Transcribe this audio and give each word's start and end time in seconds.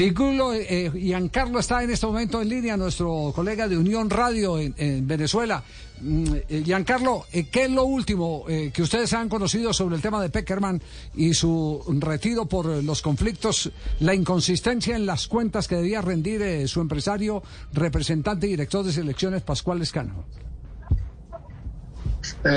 Figulo, 0.00 0.54
eh, 0.54 0.90
Giancarlo 0.94 1.58
está 1.58 1.82
en 1.82 1.90
este 1.90 2.06
momento 2.06 2.40
en 2.40 2.48
línea, 2.48 2.74
nuestro 2.74 3.34
colega 3.36 3.68
de 3.68 3.76
Unión 3.76 4.08
Radio 4.08 4.58
en, 4.58 5.06
Venezuela. 5.06 5.62
Mm, 6.00 6.36
eh, 6.48 6.62
Giancarlo, 6.64 7.26
eh, 7.30 7.50
¿qué 7.50 7.64
es 7.64 7.70
lo 7.70 7.84
último 7.84 8.46
eh, 8.48 8.70
que 8.72 8.80
ustedes 8.80 9.12
han 9.12 9.28
conocido 9.28 9.74
sobre 9.74 9.96
el 9.96 10.00
tema 10.00 10.22
de 10.22 10.30
Peckerman 10.30 10.80
y 11.14 11.34
su 11.34 11.84
retiro 12.00 12.46
por 12.46 12.82
los 12.82 13.02
conflictos, 13.02 13.70
la 13.98 14.14
inconsistencia 14.14 14.96
en 14.96 15.04
las 15.04 15.26
cuentas 15.26 15.68
que 15.68 15.76
debía 15.76 16.00
rendir 16.00 16.66
su 16.66 16.80
empresario, 16.80 17.42
representante 17.74 18.46
y 18.46 18.52
director 18.52 18.82
de 18.82 18.92
selecciones, 18.92 19.42
Pascual 19.42 19.82
Escano? 19.82 20.24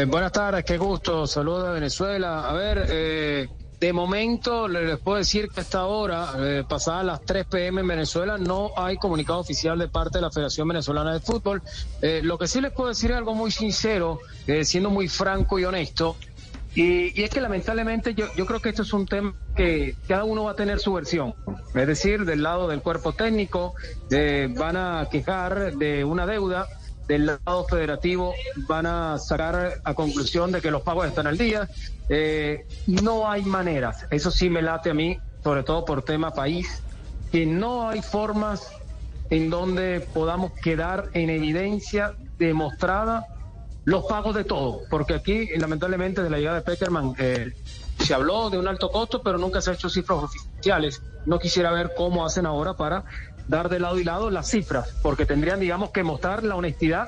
buenas 0.08 0.32
tardes, 0.32 0.64
qué 0.64 0.78
gusto, 0.78 1.28
saludos 1.28 1.68
de 1.68 1.74
Venezuela. 1.74 2.50
A 2.50 2.54
ver, 2.54 3.50
de 3.84 3.92
momento, 3.92 4.70
les 4.70 4.98
puedo 4.98 5.18
decir 5.18 5.50
que 5.50 5.60
hasta 5.60 5.80
ahora, 5.80 6.36
eh, 6.40 6.64
pasadas 6.66 7.04
las 7.04 7.22
3 7.26 7.46
pm 7.48 7.82
en 7.82 7.88
Venezuela, 7.88 8.38
no 8.38 8.72
hay 8.78 8.96
comunicado 8.96 9.40
oficial 9.40 9.78
de 9.78 9.90
parte 9.90 10.20
de 10.20 10.22
la 10.22 10.32
Federación 10.32 10.70
Venezolana 10.70 11.12
de 11.12 11.20
Fútbol. 11.20 11.62
Eh, 12.02 12.22
lo 12.24 12.38
que 12.38 12.48
sí 12.48 12.62
les 12.62 12.72
puedo 12.72 12.88
decir 12.88 13.12
es 13.12 13.18
algo 13.18 13.36
muy 13.36 13.52
sincero, 13.52 14.22
eh, 14.48 14.64
siendo 14.64 14.90
muy 14.90 15.10
franco 15.10 15.60
y 15.60 15.66
honesto. 15.66 16.16
Y, 16.76 17.22
es 17.22 17.30
que 17.30 17.42
lamentablemente 17.42 18.14
yo, 18.14 18.28
yo 18.38 18.46
creo 18.46 18.62
que 18.62 18.70
esto 18.70 18.84
es 18.84 18.94
un 18.94 19.06
tema 19.06 19.36
que 19.54 19.98
cada 20.08 20.24
uno 20.24 20.46
va 20.46 20.52
a 20.52 20.56
tener 20.56 20.80
su 20.80 20.94
versión. 20.94 21.36
Es 21.76 21.86
decir, 21.86 22.24
del 22.24 22.42
lado 22.42 22.70
del 22.70 22.82
cuerpo 22.82 23.12
técnico, 23.12 23.74
van 24.56 24.78
a 24.78 25.10
quejar 25.12 25.76
de 25.76 26.06
una 26.06 26.26
deuda 26.26 26.70
del 27.14 27.28
lado 27.28 27.66
federativo 27.66 28.34
van 28.68 28.88
a 28.88 29.20
sacar 29.20 29.82
a 29.84 29.94
conclusión 29.94 30.52
de 30.52 30.62
que 30.62 30.72
los 30.72 30.82
pagos 30.82 31.08
están 31.08 31.28
al 31.28 31.38
día. 31.38 31.70
Eh, 32.10 32.66
no 32.88 33.30
hay 33.30 33.44
maneras, 33.44 34.08
eso 34.10 34.32
sí 34.32 34.50
me 34.50 34.64
late 34.64 34.90
a 34.90 34.94
mí, 34.96 35.20
sobre 35.44 35.62
todo 35.62 35.86
por 35.86 36.02
tema 36.02 36.32
país, 36.34 36.82
que 37.32 37.46
no 37.46 37.88
hay 37.88 38.02
formas 38.02 38.72
en 39.30 39.52
donde 39.52 40.00
podamos 40.14 40.54
quedar 40.54 41.10
en 41.14 41.30
evidencia 41.30 42.14
demostrada 42.40 43.28
los 43.86 44.06
pagos 44.06 44.34
de 44.34 44.44
todo, 44.44 44.82
porque 44.90 45.14
aquí 45.14 45.50
lamentablemente 45.58 46.24
de 46.24 46.30
la 46.32 46.38
llegada 46.38 46.58
de 46.58 46.64
Peckerman 46.64 47.14
eh, 47.20 47.54
se 48.00 48.14
habló 48.14 48.50
de 48.50 48.58
un 48.58 48.68
alto 48.68 48.90
costo, 48.90 49.22
pero 49.22 49.38
nunca 49.38 49.62
se 49.62 49.70
ha 49.70 49.74
hecho 49.74 49.88
cifras 49.88 50.24
oficiales. 50.24 51.02
No 51.26 51.38
quisiera 51.38 51.72
ver 51.72 51.92
cómo 51.96 52.26
hacen 52.26 52.46
ahora 52.46 52.74
para 52.74 53.06
dar 53.48 53.70
de 53.70 53.80
lado 53.80 54.00
y 54.00 54.04
lado 54.04 54.30
las 54.30 54.50
cifras, 54.50 54.94
porque 55.02 55.26
tendrían, 55.26 55.60
digamos, 55.60 55.92
que 55.92 56.04
mostrar 56.04 56.44
la 56.44 56.56
honestidad 56.56 57.08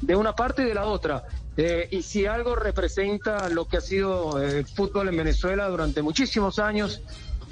de 0.00 0.16
una 0.16 0.34
parte 0.34 0.62
y 0.62 0.66
de 0.66 0.74
la 0.74 0.86
otra. 0.86 1.24
Eh, 1.56 1.88
y 1.90 2.02
si 2.02 2.26
algo 2.26 2.54
representa 2.54 3.48
lo 3.48 3.66
que 3.66 3.78
ha 3.78 3.80
sido 3.80 4.42
eh, 4.42 4.58
el 4.58 4.66
fútbol 4.66 5.08
en 5.08 5.16
Venezuela 5.16 5.68
durante 5.68 6.02
muchísimos 6.02 6.58
años, 6.58 7.02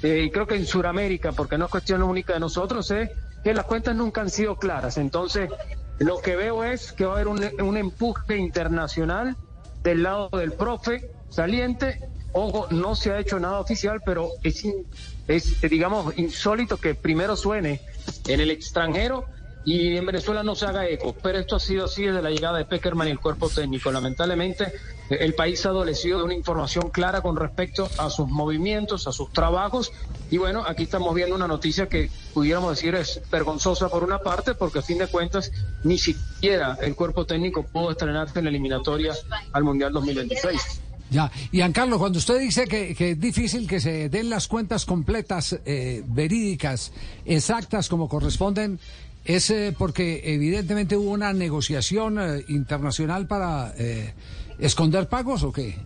eh, 0.03 0.23
y 0.25 0.29
creo 0.29 0.45
que 0.45 0.55
en 0.55 0.65
Sudamérica, 0.65 1.31
porque 1.31 1.57
no 1.57 1.65
es 1.65 1.71
cuestión 1.71 2.03
única 2.03 2.33
de 2.33 2.39
nosotros, 2.39 2.91
es 2.91 3.09
que 3.43 3.53
las 3.53 3.65
cuentas 3.65 3.95
nunca 3.95 4.21
han 4.21 4.29
sido 4.29 4.57
claras. 4.57 4.97
Entonces, 4.97 5.49
lo 5.97 6.19
que 6.19 6.35
veo 6.35 6.63
es 6.63 6.91
que 6.91 7.05
va 7.05 7.13
a 7.13 7.15
haber 7.15 7.27
un, 7.27 7.41
un 7.61 7.77
empuje 7.77 8.37
internacional 8.37 9.35
del 9.81 10.03
lado 10.03 10.29
del 10.29 10.51
profe 10.51 11.09
saliente. 11.29 11.99
Ojo, 12.37 12.67
no 12.69 12.95
se 12.95 13.13
ha 13.13 13.19
hecho 13.19 13.39
nada 13.39 13.61
oficial, 13.61 14.01
pero 14.05 14.29
es, 14.43 15.61
digamos, 15.61 16.17
insólito 16.17 16.75
que 16.75 16.93
primero 16.93 17.37
suene 17.37 17.79
en 18.27 18.41
el 18.41 18.51
extranjero 18.51 19.23
y 19.63 19.95
en 19.95 20.05
Venezuela 20.05 20.43
no 20.43 20.53
se 20.53 20.65
haga 20.65 20.85
eco. 20.85 21.15
Pero 21.23 21.39
esto 21.39 21.55
ha 21.55 21.61
sido 21.61 21.85
así 21.85 22.03
desde 22.03 22.21
la 22.21 22.29
llegada 22.29 22.57
de 22.57 22.65
Peckerman 22.65 23.07
y 23.07 23.11
el 23.11 23.21
cuerpo 23.21 23.47
técnico. 23.47 23.89
Lamentablemente, 23.89 24.73
el 25.09 25.33
país 25.33 25.65
ha 25.65 25.69
adolecido 25.69 26.17
de 26.17 26.25
una 26.25 26.33
información 26.33 26.89
clara 26.89 27.21
con 27.21 27.37
respecto 27.37 27.89
a 27.97 28.09
sus 28.09 28.27
movimientos, 28.27 29.07
a 29.07 29.13
sus 29.13 29.31
trabajos. 29.31 29.93
Y 30.29 30.37
bueno, 30.37 30.65
aquí 30.67 30.83
estamos 30.83 31.15
viendo 31.15 31.35
una 31.35 31.47
noticia 31.47 31.87
que 31.87 32.11
pudiéramos 32.33 32.71
decir 32.71 32.95
es 32.95 33.21
vergonzosa 33.31 33.87
por 33.87 34.03
una 34.03 34.19
parte, 34.19 34.55
porque 34.55 34.79
a 34.79 34.81
fin 34.81 34.97
de 34.97 35.07
cuentas 35.07 35.53
ni 35.83 35.97
siquiera 35.97 36.77
el 36.81 36.95
cuerpo 36.95 37.25
técnico 37.25 37.63
pudo 37.63 37.91
estrenarse 37.91 38.39
en 38.39 38.45
la 38.45 38.49
eliminatoria 38.49 39.13
al 39.53 39.63
Mundial 39.63 39.93
2026. 39.93 40.81
Ya, 41.09 41.31
y 41.51 41.61
Carlos, 41.71 41.99
cuando 41.99 42.17
usted 42.17 42.39
dice 42.39 42.67
que, 42.67 42.95
es 42.97 43.19
difícil 43.19 43.67
que 43.67 43.79
se 43.79 44.09
den 44.09 44.29
las 44.29 44.47
cuentas 44.47 44.85
completas, 44.85 45.57
eh, 45.65 46.03
verídicas, 46.05 46.91
exactas 47.25 47.89
como 47.89 48.09
corresponden, 48.09 48.79
¿es 49.23 49.49
eh, 49.51 49.73
porque 49.77 50.21
evidentemente 50.25 50.97
hubo 50.97 51.11
una 51.11 51.31
negociación 51.31 52.19
eh, 52.19 52.43
internacional 52.47 53.27
para 53.27 53.73
esconder 54.57 55.07
pagos 55.07 55.43
o 55.43 55.51
qué? 55.51 55.77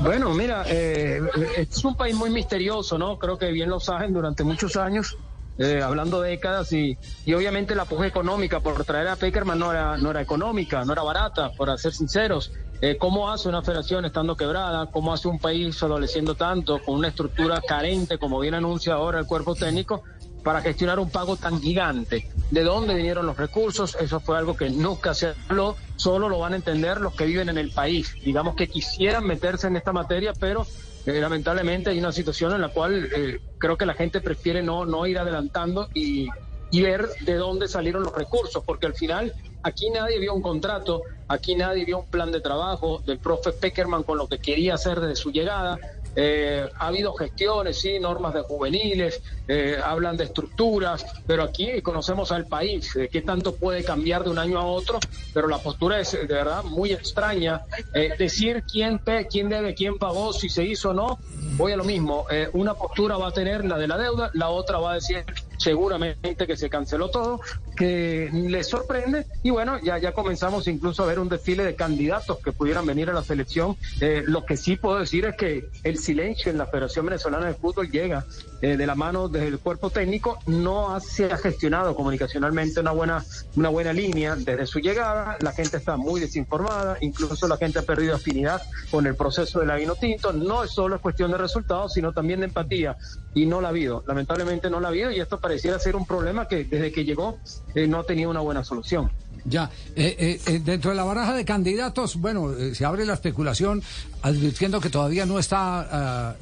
Bueno, 0.00 0.34
mira, 0.34 0.64
es 0.68 1.84
un 1.84 1.96
país 1.96 2.14
muy 2.14 2.30
misterioso, 2.30 2.98
¿no? 2.98 3.18
Creo 3.18 3.38
que 3.38 3.52
bien 3.52 3.70
lo 3.70 3.80
saben 3.80 4.12
durante 4.12 4.44
muchos 4.44 4.76
años. 4.76 5.16
Eh, 5.58 5.82
hablando 5.82 6.20
de 6.22 6.30
décadas, 6.30 6.72
y, 6.72 6.96
y 7.26 7.34
obviamente 7.34 7.74
la 7.74 7.84
puja 7.84 8.06
económica 8.06 8.60
por 8.60 8.82
traer 8.84 9.08
a 9.08 9.16
Peckerman 9.16 9.58
no 9.58 9.70
era, 9.70 9.98
no 9.98 10.10
era 10.10 10.20
económica, 10.22 10.84
no 10.84 10.92
era 10.92 11.02
barata, 11.02 11.50
por 11.50 11.78
ser 11.78 11.92
sinceros. 11.92 12.52
Eh, 12.80 12.96
¿Cómo 12.98 13.30
hace 13.30 13.48
una 13.48 13.62
federación 13.62 14.04
estando 14.04 14.34
quebrada? 14.34 14.86
¿Cómo 14.90 15.12
hace 15.12 15.28
un 15.28 15.38
país 15.38 15.80
adoleciendo 15.82 16.34
tanto, 16.34 16.80
con 16.82 16.96
una 16.96 17.08
estructura 17.08 17.60
carente, 17.60 18.18
como 18.18 18.40
bien 18.40 18.54
anuncia 18.54 18.94
ahora 18.94 19.20
el 19.20 19.26
cuerpo 19.26 19.54
técnico, 19.54 20.02
para 20.42 20.60
gestionar 20.60 20.98
un 20.98 21.10
pago 21.10 21.36
tan 21.36 21.60
gigante? 21.60 22.28
¿De 22.50 22.62
dónde 22.62 22.94
vinieron 22.94 23.26
los 23.26 23.36
recursos? 23.36 23.96
Eso 24.00 24.20
fue 24.20 24.36
algo 24.36 24.56
que 24.56 24.70
nunca 24.70 25.14
se 25.14 25.34
habló, 25.48 25.76
solo 25.96 26.28
lo 26.28 26.38
van 26.38 26.52
a 26.52 26.56
entender 26.56 27.00
los 27.00 27.14
que 27.14 27.26
viven 27.26 27.48
en 27.48 27.58
el 27.58 27.70
país. 27.70 28.14
Digamos 28.24 28.56
que 28.56 28.68
quisieran 28.68 29.26
meterse 29.26 29.66
en 29.66 29.76
esta 29.76 29.92
materia, 29.92 30.32
pero 30.38 30.66
eh, 31.06 31.20
lamentablemente 31.20 31.90
hay 31.90 31.98
una 31.98 32.12
situación 32.12 32.52
en 32.52 32.60
la 32.60 32.68
cual 32.68 33.08
eh, 33.14 33.40
creo 33.58 33.76
que 33.76 33.86
la 33.86 33.94
gente 33.94 34.20
prefiere 34.20 34.62
no, 34.62 34.84
no 34.84 35.06
ir 35.06 35.18
adelantando 35.18 35.88
y, 35.94 36.28
y 36.70 36.80
ver 36.80 37.08
de 37.20 37.34
dónde 37.34 37.68
salieron 37.68 38.02
los 38.02 38.14
recursos, 38.14 38.62
porque 38.64 38.86
al 38.86 38.94
final 38.94 39.32
aquí 39.62 39.90
nadie 39.90 40.18
vio 40.18 40.34
un 40.34 40.42
contrato, 40.42 41.02
aquí 41.28 41.54
nadie 41.54 41.84
vio 41.84 42.00
un 42.00 42.06
plan 42.06 42.32
de 42.32 42.40
trabajo 42.40 43.02
del 43.04 43.18
profe 43.18 43.52
Peckerman 43.52 44.02
con 44.02 44.18
lo 44.18 44.26
que 44.26 44.38
quería 44.38 44.74
hacer 44.74 45.00
desde 45.00 45.16
su 45.16 45.30
llegada. 45.30 45.78
Eh, 46.14 46.68
ha 46.78 46.86
habido 46.88 47.14
gestiones, 47.14 47.80
sí, 47.80 47.98
normas 47.98 48.34
de 48.34 48.42
juveniles, 48.42 49.22
eh, 49.48 49.78
hablan 49.82 50.16
de 50.16 50.24
estructuras, 50.24 51.06
pero 51.26 51.42
aquí 51.42 51.80
conocemos 51.80 52.32
al 52.32 52.46
país, 52.46 52.92
de 52.94 53.08
qué 53.08 53.22
tanto 53.22 53.54
puede 53.54 53.82
cambiar 53.82 54.24
de 54.24 54.30
un 54.30 54.38
año 54.38 54.58
a 54.58 54.66
otro, 54.66 54.98
pero 55.32 55.48
la 55.48 55.58
postura 55.58 56.00
es 56.00 56.12
de 56.12 56.26
verdad 56.26 56.64
muy 56.64 56.92
extraña. 56.92 57.62
Eh, 57.94 58.12
decir 58.18 58.62
quién, 58.70 59.00
quién 59.30 59.48
debe, 59.48 59.74
quién 59.74 59.98
pagó, 59.98 60.32
si 60.32 60.48
se 60.48 60.64
hizo 60.64 60.90
o 60.90 60.94
no, 60.94 61.18
voy 61.56 61.72
a 61.72 61.76
lo 61.76 61.84
mismo. 61.84 62.26
una 62.52 62.74
postura 62.74 63.16
va 63.16 63.28
a 63.28 63.32
tener 63.32 63.64
la 63.64 63.78
de 63.78 63.86
la 63.86 63.98
deuda, 63.98 64.30
la 64.34 64.50
otra 64.50 64.78
va 64.78 64.92
a 64.92 64.94
decir 64.94 65.24
seguramente 65.56 66.46
que 66.46 66.56
se 66.56 66.68
canceló 66.68 67.10
todo, 67.10 67.40
que 67.76 68.30
les 68.32 68.68
sorprende. 68.68 69.26
Y 69.42 69.50
bueno, 69.50 69.78
ya, 69.82 69.98
ya 69.98 70.12
comenzamos 70.12 70.68
incluso 70.68 71.02
a 71.02 71.06
ver 71.06 71.18
un 71.18 71.28
desfile 71.28 71.64
de 71.64 71.74
candidatos 71.74 72.38
que 72.38 72.52
pudieran 72.52 72.86
venir 72.86 73.10
a 73.10 73.12
la 73.12 73.22
selección. 73.22 73.76
Eh, 74.00 74.22
lo 74.26 74.44
que 74.44 74.56
sí 74.56 74.76
puedo 74.76 74.98
decir 74.98 75.24
es 75.24 75.36
que 75.36 75.68
el 75.84 75.98
silencio 75.98 76.50
en 76.50 76.58
la 76.58 76.66
Federación 76.66 77.06
Venezolana 77.06 77.46
de 77.46 77.54
Fútbol 77.54 77.90
llega 77.90 78.24
eh, 78.60 78.76
de 78.76 78.86
la 78.86 78.94
mano 78.94 79.28
del 79.28 79.58
cuerpo 79.58 79.90
técnico, 79.90 80.38
no 80.46 80.98
se 81.00 81.26
ha 81.26 81.36
gestionado 81.36 81.94
comunicacionalmente 81.94 82.80
una 82.80 82.92
buena, 82.92 83.24
una 83.56 83.68
buena 83.70 83.92
línea 83.92 84.36
desde 84.36 84.66
su 84.66 84.78
llegada, 84.78 85.36
la 85.40 85.52
gente 85.52 85.78
está 85.78 85.96
muy 85.96 86.20
desinformada, 86.20 86.96
incluso 87.00 87.48
la 87.48 87.56
gente 87.56 87.80
ha 87.80 87.82
perdido 87.82 88.14
afinidad 88.14 88.62
con 88.90 89.06
el 89.06 89.16
proceso 89.16 89.60
de 89.60 89.66
la 89.66 89.76
vino 89.76 89.96
tinto, 89.96 90.32
no 90.32 90.62
es 90.62 90.70
solo 90.70 91.00
cuestión 91.00 91.32
de 91.32 91.38
resultados, 91.38 91.92
sino 91.92 92.12
también 92.12 92.40
de 92.40 92.46
empatía. 92.46 92.96
Y 93.34 93.46
no 93.46 93.60
la 93.60 93.68
ha 93.68 93.70
habido, 93.70 94.04
lamentablemente 94.06 94.70
no 94.70 94.78
la 94.78 94.88
ha 94.88 94.90
habido 94.90 95.10
y 95.10 95.18
esto 95.18 95.40
pareciera 95.42 95.78
ser 95.78 95.96
un 95.96 96.06
problema 96.06 96.48
que 96.48 96.64
desde 96.64 96.92
que 96.92 97.04
llegó 97.04 97.38
eh, 97.74 97.86
no 97.86 97.98
ha 97.98 98.04
tenido 98.04 98.30
una 98.30 98.40
buena 98.40 98.64
solución. 98.64 99.10
Ya, 99.44 99.68
eh, 99.96 100.40
eh, 100.46 100.60
dentro 100.64 100.92
de 100.92 100.96
la 100.96 101.02
baraja 101.02 101.34
de 101.34 101.44
candidatos, 101.44 102.14
bueno, 102.14 102.52
se 102.72 102.84
abre 102.84 103.04
la 103.04 103.14
especulación 103.14 103.82
advirtiendo 104.22 104.80
que 104.80 104.88
todavía 104.88 105.26
no 105.26 105.40
está 105.40 105.88
ah, 105.90 106.36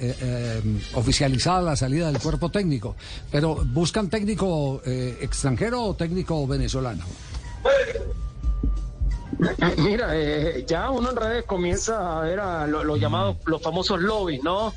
oficializada 0.93 1.63
la 1.63 1.77
salida 1.77 2.13
del 2.13 2.21
cuerpo 2.21 2.51
técnico, 2.51 2.97
pero 3.33 3.65
¿buscan 3.65 4.11
técnico 4.11 4.83
extranjero 4.85 5.83
o 5.83 5.95
técnico 5.95 6.47
venezolano? 6.47 7.07
Mira, 9.79 10.13
ya 10.67 10.91
uno 10.91 11.09
en 11.09 11.17
redes 11.17 11.45
comienza 11.47 12.19
a 12.19 12.25
ver 12.25 12.39
a 12.39 12.67
los 12.67 13.01
llamados, 13.01 13.39
los 13.47 13.63
famosos 13.63 13.99
lobbies, 13.99 14.45
¿no? 14.45 14.75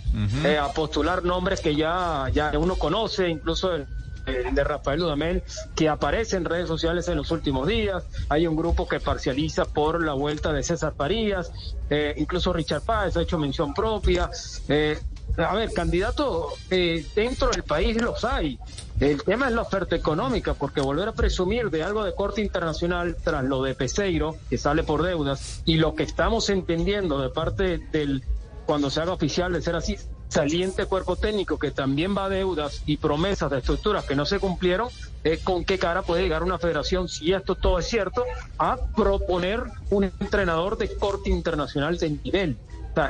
a 0.61 0.71
postular 0.73 1.25
nombres 1.25 1.59
que 1.59 1.75
ya, 1.75 2.29
ya 2.31 2.57
uno 2.57 2.77
conoce, 2.77 3.27
incluso 3.27 3.75
el 3.75 3.85
de 4.25 4.63
Rafael 4.63 4.99
Dudamel, 4.99 5.43
que 5.75 5.89
aparece 5.89 6.37
en 6.37 6.45
redes 6.45 6.67
sociales 6.67 7.07
en 7.07 7.17
los 7.17 7.31
últimos 7.31 7.67
días. 7.67 8.05
Hay 8.29 8.47
un 8.47 8.55
grupo 8.55 8.87
que 8.87 8.99
parcializa 8.99 9.65
por 9.65 10.03
la 10.03 10.13
vuelta 10.13 10.53
de 10.53 10.63
César 10.63 10.93
Parías, 10.93 11.51
eh, 11.89 12.13
incluso 12.17 12.53
Richard 12.53 12.83
Páez 12.83 13.17
ha 13.17 13.21
hecho 13.21 13.37
mención 13.37 13.73
propia. 13.73 14.29
Eh, 14.67 14.97
a 15.37 15.55
ver, 15.55 15.71
candidatos 15.73 16.53
eh, 16.69 17.05
dentro 17.15 17.49
del 17.49 17.63
país 17.63 17.99
los 17.99 18.23
hay. 18.23 18.59
El 18.99 19.23
tema 19.23 19.47
es 19.47 19.53
la 19.53 19.63
oferta 19.63 19.95
económica, 19.95 20.53
porque 20.53 20.79
volver 20.79 21.07
a 21.07 21.13
presumir 21.13 21.69
de 21.71 21.83
algo 21.83 22.03
de 22.03 22.13
corte 22.13 22.41
internacional 22.41 23.17
tras 23.21 23.43
lo 23.43 23.63
de 23.63 23.73
Peseiro, 23.73 24.37
que 24.49 24.57
sale 24.57 24.83
por 24.83 25.01
deudas, 25.01 25.61
y 25.65 25.75
lo 25.75 25.95
que 25.95 26.03
estamos 26.03 26.49
entendiendo 26.49 27.19
de 27.19 27.29
parte 27.29 27.79
del, 27.91 28.23
cuando 28.65 28.89
se 28.89 29.01
haga 29.01 29.13
oficial 29.13 29.51
de 29.51 29.61
ser 29.61 29.75
así, 29.75 29.97
saliente 30.33 30.87
cuerpo 30.87 31.15
técnico 31.15 31.59
que 31.59 31.69
también 31.69 32.17
va 32.17 32.25
a 32.25 32.29
deudas 32.29 32.81
y 32.87 32.97
promesas 32.97 33.51
de 33.51 33.59
estructuras 33.59 34.03
que 34.05 34.15
no 34.15 34.25
se 34.25 34.39
cumplieron, 34.39 34.89
eh, 35.23 35.39
con 35.43 35.63
qué 35.63 35.77
cara 35.77 36.01
puede 36.01 36.23
llegar 36.23 36.41
una 36.41 36.57
federación, 36.57 37.07
si 37.07 37.31
esto 37.31 37.53
todo 37.53 37.77
es 37.77 37.85
cierto, 37.85 38.25
a 38.57 38.77
proponer 38.95 39.63
un 39.91 40.05
entrenador 40.05 40.77
de 40.79 40.89
corte 40.95 41.29
internacional 41.29 41.99
de 41.99 42.17
nivel. 42.23 42.57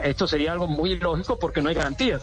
Esto 0.04 0.28
sería 0.28 0.52
algo 0.52 0.68
muy 0.68 1.00
lógico 1.00 1.40
porque 1.40 1.62
no 1.62 1.70
hay 1.70 1.76
garantías. 1.76 2.22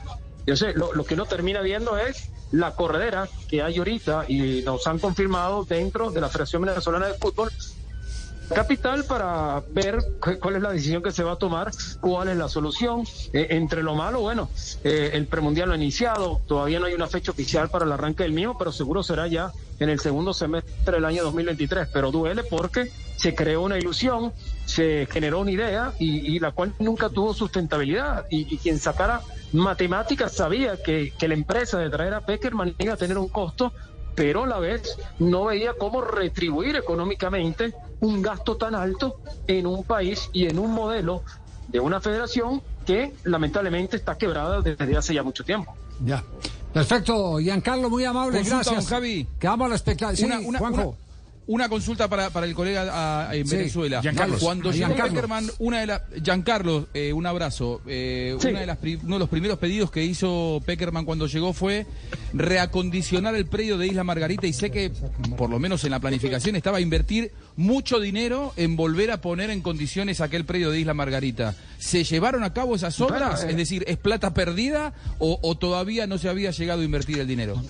Sé, 0.55 0.75
lo, 0.75 0.93
lo 0.93 1.05
que 1.05 1.15
uno 1.15 1.25
termina 1.27 1.61
viendo 1.63 1.97
es 1.97 2.31
la 2.53 2.75
corredera 2.75 3.29
que 3.49 3.63
hay 3.63 3.79
ahorita 3.79 4.25
y 4.29 4.63
nos 4.63 4.87
han 4.87 4.99
confirmado 4.99 5.65
dentro 5.65 6.11
de 6.11 6.21
la 6.21 6.29
Federación 6.29 6.63
Venezolana 6.63 7.07
de 7.07 7.15
Fútbol 7.15 7.51
capital 8.51 9.05
para 9.05 9.63
ver 9.71 9.99
cuál 10.41 10.57
es 10.57 10.63
la 10.63 10.73
decisión 10.73 11.03
que 11.03 11.13
se 11.13 11.23
va 11.23 11.33
a 11.33 11.37
tomar, 11.37 11.71
cuál 12.01 12.29
es 12.29 12.37
la 12.37 12.49
solución. 12.49 13.05
Eh, 13.33 13.49
entre 13.51 13.83
lo 13.83 13.95
malo, 13.95 14.21
bueno, 14.21 14.51
eh, 14.85 15.11
el 15.15 15.27
premundial 15.27 15.69
lo 15.69 15.75
ha 15.75 15.77
iniciado, 15.77 16.41
todavía 16.47 16.81
no 16.81 16.87
hay 16.87 16.95
una 16.95 17.07
fecha 17.07 17.31
oficial 17.31 17.69
para 17.71 17.85
el 17.85 17.93
arranque 17.93 18.23
del 18.23 18.33
mío, 18.33 18.57
pero 18.59 18.73
seguro 18.73 19.03
será 19.03 19.27
ya 19.27 19.53
en 19.79 19.89
el 19.89 20.01
segundo 20.01 20.35
semestre 20.35 20.97
del 20.97 21.05
año 21.05 21.23
2023. 21.25 21.89
Pero 21.93 22.11
duele 22.11 22.45
porque 22.45 22.91
se 23.17 23.35
creó 23.35 23.63
una 23.63 23.79
ilusión, 23.79 24.33
se 24.67 25.07
generó 25.11 25.41
una 25.41 25.51
idea 25.51 25.93
y, 25.99 26.39
la 26.39 26.53
cual 26.53 26.75
nunca 26.79 27.09
tuvo 27.09 27.35
sustentabilidad. 27.35 28.27
Y, 28.31 28.59
quien 28.59 28.79
sacara 28.79 29.23
matemáticas 29.53 30.33
sabía 30.33 30.83
que, 30.83 31.13
que 31.19 31.29
la 31.29 31.35
empresa 31.35 31.79
de 31.79 31.91
traer 31.91 32.15
a 32.15 32.21
Peckerman 32.21 32.75
iba 32.79 32.95
a 32.95 32.97
tener 32.97 33.19
un 33.19 33.29
costo 33.29 33.73
pero 34.15 34.45
a 34.45 34.47
la 34.47 34.59
vez 34.59 34.97
no 35.19 35.47
veía 35.47 35.75
cómo 35.79 36.01
retribuir 36.01 36.77
económicamente 36.77 37.75
un 38.01 38.23
gasto 38.23 38.57
tan 38.57 38.75
alto 38.75 39.21
en 39.47 39.67
un 39.67 39.85
país 39.85 40.31
y 40.33 40.47
en 40.47 40.59
un 40.59 40.73
modelo 40.73 41.23
de 41.69 41.81
una 41.81 42.01
federación 42.01 42.63
que 42.87 43.13
lamentablemente 43.25 43.97
está 43.97 44.17
quebrada 44.17 44.61
desde 44.61 44.97
hace 44.97 45.15
ya 45.15 45.23
mucho 45.23 45.45
tiempo. 45.45 45.75
Ya. 46.05 46.25
Perfecto, 46.73 47.39
Giancarlo, 47.39 47.91
muy 47.91 48.05
amable, 48.05 48.43
gracias. 48.43 48.89
Javi. 48.89 49.27
Quedamos 49.39 49.67
a 49.67 49.69
la 49.71 49.75
expectativa. 49.75 50.41
Juanjo. 50.59 50.81
Una 50.81 51.10
consulta 51.69 52.09
para, 52.09 52.31
para 52.31 52.47
el 52.47 52.55
colega 52.55 53.29
en 53.33 53.49
Venezuela. 53.49 54.01
Cuando 54.41 54.71
llegó 54.73 54.95
Peckerman, 54.95 55.51
una 55.59 55.81
de 55.81 55.87
las. 55.87 56.03
Giancarlo, 56.23 56.89
eh, 56.95 57.13
un 57.13 57.27
abrazo. 57.27 57.81
Eh, 57.87 58.37
una 58.41 58.61
de 58.61 58.67
las, 58.67 58.79
uno 59.03 59.17
de 59.17 59.19
los 59.19 59.29
primeros 59.29 59.59
pedidos 59.59 59.91
que 59.91 60.05
hizo 60.05 60.63
Peckerman 60.65 61.05
cuando 61.05 61.27
llegó 61.27 61.53
fue 61.53 61.87
reacondicionar 62.33 63.35
el 63.35 63.47
predio 63.47 63.79
de 63.79 63.89
Isla 63.89 64.05
Margarita 64.05 64.47
y 64.47 64.53
sé 64.53 64.71
que, 64.71 64.93
por 65.37 65.51
lo 65.51 65.59
menos 65.59 65.83
en 65.85 65.91
la 65.91 66.01
planificación, 66.01 66.55
estaba 66.57 66.79
a 66.79 66.81
invertir 66.81 67.33
mucho 67.57 67.99
dinero 67.99 68.53
en 68.57 68.77
volver 68.77 69.11
a 69.11 69.21
poner 69.21 69.51
en 69.51 69.61
condiciones 69.61 70.21
aquel 70.21 70.45
predio 70.45 70.71
de 70.71 70.81
Isla 70.81 70.95
Margarita. 70.95 71.57
¿Se 71.79 72.05
llevaron 72.05 72.45
a 72.45 72.53
cabo 72.53 72.77
esas 72.77 73.01
obras? 73.01 73.43
Es 73.45 73.57
decir, 73.57 73.85
¿es 73.89 73.97
plata 73.97 74.35
perdida 74.35 74.95
o, 75.19 75.39
o 75.43 75.57
todavía 75.57 76.07
no 76.07 76.19
se 76.19 76.29
había 76.29 76.53
llegado 76.53 76.83
a 76.83 76.85
invertir 76.85 77.19
el 77.19 77.27
dinero? 77.27 77.63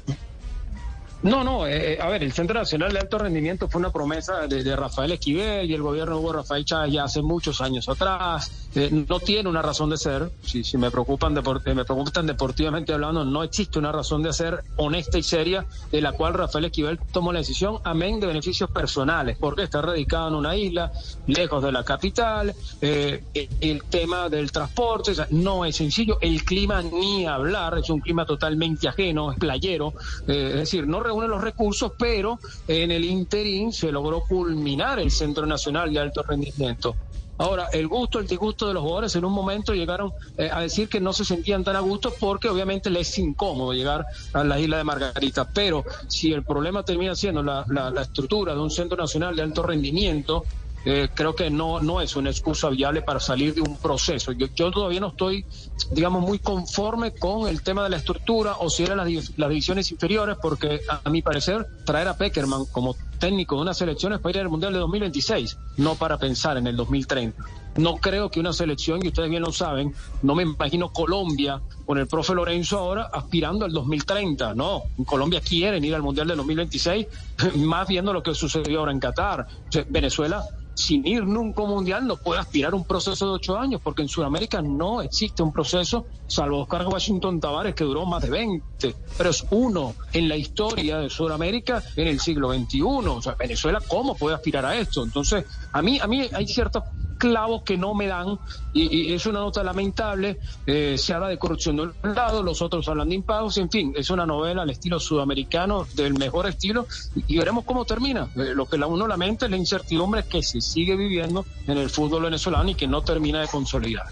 No, 1.22 1.44
no, 1.44 1.67
eh, 1.67 1.93
eh, 1.93 1.99
a 2.00 2.08
ver, 2.08 2.22
el 2.22 2.32
Centro 2.32 2.58
Nacional 2.58 2.94
de 2.94 3.00
Alto 3.00 3.19
Rendimiento 3.19 3.69
fue 3.69 3.78
una 3.78 3.90
promesa 3.90 4.46
de, 4.46 4.75
Rafael 4.75 5.12
Esquivel 5.12 5.70
y 5.70 5.75
el 5.75 5.82
gobierno 5.82 6.14
de 6.14 6.20
Hugo 6.20 6.32
Rafael 6.32 6.64
Chávez 6.64 6.94
ya 6.94 7.05
hace 7.05 7.20
muchos 7.20 7.61
años 7.61 7.90
atrás. 7.90 8.70
Eh, 8.75 8.88
no 9.06 9.20
tiene 9.20 9.46
una 9.49 9.61
razón 9.61 9.90
de 9.90 9.99
ser. 9.99 10.31
Si, 10.43 10.64
si 10.64 10.78
me 10.78 10.90
preocupan 10.90 11.34
me 11.34 11.43
preocupan 11.43 12.26
deportivamente 12.26 12.94
hablando, 12.94 13.22
no 13.26 13.43
existe 13.43 13.78
una 13.78 13.93
razón 13.93 14.22
de 14.22 14.32
ser 14.32 14.64
honesta 14.76 15.19
y 15.19 15.22
seria 15.22 15.67
de 15.93 16.00
la 16.00 16.12
cual 16.12 16.32
Rafael 16.32 16.64
Esquivel 16.64 16.99
tomó 17.12 17.34
la 17.34 17.40
decisión, 17.40 17.81
amén 17.84 18.19
de 18.19 18.26
beneficios 18.26 18.70
personales, 18.70 19.37
porque 19.38 19.64
está 19.64 19.82
radicado 19.82 20.28
en 20.28 20.34
una 20.37 20.56
isla, 20.56 20.90
lejos 21.26 21.62
de 21.62 21.70
la 21.70 21.84
capital, 21.84 22.55
el 22.81 23.82
tema 23.90 24.31
del 24.31 24.50
transporte, 24.52 25.12
no 25.31 25.66
es 25.66 25.76
sencillo, 25.76 26.19
el 26.23 26.44
clima 26.44 26.81
ni 26.82 27.26
hablar, 27.26 27.78
es 27.78 27.90
un 27.90 28.00
clima 28.00 28.25
totalmente 28.25 28.88
ajeno, 28.88 29.32
es 29.32 29.38
playero, 29.38 29.93
es 30.26 30.55
decir, 30.55 30.87
no 30.87 31.00
reúne 31.11 31.27
los 31.27 31.43
recursos, 31.43 31.93
pero 31.99 32.39
en 32.69 32.91
el 32.91 33.05
interín 33.05 33.73
se 33.73 33.91
logró 33.91 34.23
culminar 34.23 35.01
el 35.01 35.11
Centro 35.11 35.45
Nacional 35.45 35.93
de 35.93 35.99
Alto 35.99 36.23
Rendimiento. 36.23 36.97
Ahora, 37.39 37.69
el 37.73 37.89
gusto, 37.89 38.19
el 38.19 38.27
disgusto 38.27 38.69
de 38.69 38.75
los 38.75 38.83
jugadores 38.83 39.17
en 39.17 39.25
un 39.25 39.33
momento 39.33 39.73
llegaron 39.73 40.12
eh, 40.37 40.51
a 40.53 40.61
decir 40.61 40.91
que 40.91 41.01
no 41.01 41.12
se 41.15 41.25
sentían 41.25 41.65
tan 41.65 41.75
a 41.75 41.81
gusto 41.81 42.12
porque 42.21 42.51
obviamente 42.51 42.91
les 42.91 43.09
es 43.09 43.19
incómodo 43.19 43.73
llegar 43.73 44.05
a 44.35 44.45
la 44.45 44.61
isla 44.61 44.77
de 44.77 44.85
Margarita. 44.85 45.51
Pero 45.53 45.83
si 46.07 46.33
el 46.33 46.45
problema 46.45 46.83
termina 46.83 47.15
siendo 47.15 47.43
la, 47.43 47.65
la 47.67 48.03
estructura 48.03 48.53
de 48.53 48.61
un 48.61 48.71
centro 48.71 48.99
nacional 48.99 49.35
de 49.35 49.43
alto 49.43 49.62
rendimiento, 49.62 50.45
eh, 50.85 51.09
creo 51.15 51.35
que 51.35 51.50
no, 51.50 51.81
no 51.81 52.00
es 52.00 52.17
una 52.17 52.31
excusa 52.31 52.71
viable 52.71 53.03
para 53.03 53.21
salir 53.21 53.55
de 53.55 53.61
un 53.61 53.77
proceso. 53.77 54.32
Yo, 54.32 54.47
yo 54.55 54.71
todavía 54.71 55.00
no 55.00 55.09
estoy, 55.09 55.44
digamos, 55.91 56.23
muy 56.23 56.38
conforme 56.38 57.12
con 57.12 57.49
el 57.49 57.62
tema 57.62 57.85
de 57.85 57.91
la 57.91 57.97
estructura 57.99 58.56
o 58.59 58.71
si 58.71 58.85
eran 58.85 58.99
las, 58.99 59.09
las 59.37 59.49
divisiones 59.49 59.91
inferiores, 59.93 60.37
porque 60.41 60.81
a, 60.88 61.11
mi 61.11 61.23
parecer 61.23 61.67
traer 61.85 62.09
a 62.09 62.17
Peckerman 62.17 62.65
como 62.73 62.97
técnico 63.20 63.55
de 63.55 63.62
una 63.62 63.75
selección 63.75 64.12
es 64.12 64.19
para 64.19 64.38
ir 64.38 64.40
al 64.40 64.49
Mundial 64.49 64.72
de 64.72 64.81
2026, 64.81 65.58
no 65.76 65.94
para 65.94 66.19
pensar 66.19 66.56
en 66.56 66.67
el 66.67 66.76
2030. 66.76 67.40
No 67.76 67.96
creo 67.99 68.31
que 68.31 68.40
una 68.40 68.52
selección, 68.52 68.99
y 69.05 69.08
ustedes 69.08 69.31
bien 69.31 69.43
lo 69.43 69.52
saben, 69.52 69.94
no 70.22 70.34
me 70.34 70.43
imagino 70.43 70.93
Colombia 70.93 71.61
con 71.87 71.99
el 71.99 72.08
profe 72.08 72.34
Lorenzo 72.34 72.78
ahora 72.78 73.11
aspirando 73.12 73.64
al 73.64 73.72
2030. 73.72 74.55
No, 74.55 74.82
Colombia 75.06 75.40
quieren 75.40 75.84
ir 75.84 75.94
al 75.94 76.02
Mundial 76.02 76.26
de 76.26 76.34
2026, 76.34 77.06
más 77.58 77.87
viendo 77.87 78.12
lo 78.12 78.25
que 78.25 78.34
sucedió 78.34 78.81
ahora 78.81 78.93
en 78.93 78.99
Qatar. 78.99 79.46
Venezuela 79.88 80.44
sin 80.81 81.06
ir 81.06 81.25
nunca 81.25 81.62
mundial 81.62 82.06
no 82.06 82.16
puede 82.16 82.40
aspirar 82.40 82.73
a 82.73 82.76
un 82.76 82.84
proceso 82.84 83.26
de 83.26 83.32
ocho 83.32 83.58
años, 83.58 83.81
porque 83.82 84.02
en 84.02 84.08
Sudamérica 84.08 84.62
no 84.62 85.02
existe 85.02 85.43
un 85.43 85.52
proceso, 85.52 86.06
salvo 86.26 86.62
Oscar 86.62 86.87
Washington 86.87 87.38
Tavares, 87.38 87.75
que 87.75 87.84
duró 87.84 88.06
más 88.06 88.23
de 88.23 88.31
20, 88.31 88.94
pero 89.19 89.31
es 89.31 89.44
uno 89.50 89.94
en 90.12 90.28
la 90.28 90.37
historia 90.37 90.99
de 90.99 91.11
Sudamérica 91.11 91.82
en 91.96 92.08
el 92.08 92.20
siglo 92.20 92.52
XXI. 92.52 92.81
O 93.17 93.23
sea, 93.23 93.35
Venezuela, 93.35 93.81
¿cómo 93.87 94.17
puede 94.17 94.35
aspirar 94.35 94.65
a 94.65 94.77
esto? 94.77 95.03
Entonces, 95.05 95.45
a 95.73 95.83
mí, 95.83 95.99
a 96.01 96.07
mí 96.07 96.29
hay 96.33 96.47
ciertas 96.47 96.85
clavos 97.21 97.62
que 97.62 97.77
no 97.77 97.95
me 97.95 98.07
dan 98.07 98.39
y, 98.73 99.12
es 99.12 99.27
una 99.27 99.41
nota 99.41 99.62
lamentable. 99.62 100.41
Eh, 100.67 100.97
se 100.99 101.12
habla 101.12 101.29
de 101.29 101.39
corrupción 101.39 101.77
de 101.77 101.83
un 101.83 102.15
lado, 102.15 102.43
los 102.43 102.62
otros 102.62 102.89
hablan 102.89 103.11
de 103.11 103.15
impagos, 103.15 103.59
en 103.59 103.71
fin, 103.71 103.93
es 103.97 104.11
una 104.11 104.27
novela 104.27 104.62
al 104.62 104.71
estilo 104.71 104.99
sudamericano 104.99 105.87
del 105.95 106.15
mejor 106.15 106.49
estilo 106.49 106.87
y, 107.15 107.39
veremos 107.39 107.65
cómo 107.65 107.85
termina. 107.85 108.29
Eh, 108.37 108.55
lo 108.55 108.67
que 108.67 108.79
la 108.79 108.87
uno 108.87 109.07
lamenta 109.07 109.45
es 109.45 109.51
la 109.51 109.59
incertidumbre 109.59 110.25
que 110.25 110.43
se 110.43 110.61
sigue 110.61 110.97
viviendo 110.97 111.45
en 111.67 111.77
el 111.77 111.91
fútbol 111.91 112.23
venezolano 112.23 112.71
y 112.71 112.75
que 112.75 112.89
no 112.89 113.03
termina 113.03 113.43
de 113.43 113.49
consolidar. 113.49 114.07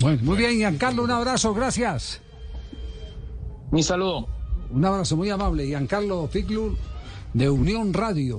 Bueno, 0.00 0.20
muy 0.22 0.38
bien, 0.38 0.52
Giancarlo, 0.52 1.04
un 1.04 1.10
abrazo, 1.10 1.54
gracias. 1.54 2.20
Mi 3.70 3.82
saludo. 3.82 4.26
Un 4.70 4.84
abrazo 4.86 5.18
muy 5.18 5.28
amable, 5.28 5.66
Giancarlo 5.66 6.26
Figlur 6.28 6.91
de 7.32 7.48
Unión 7.50 7.92
Radio. 7.92 8.38